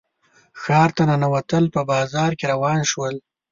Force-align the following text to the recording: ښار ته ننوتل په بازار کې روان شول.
ښار 0.61 0.89
ته 0.95 1.03
ننوتل 1.09 1.65
په 1.75 1.81
بازار 1.91 2.31
کې 2.39 2.45
روان 2.53 2.79
شول. 2.91 3.15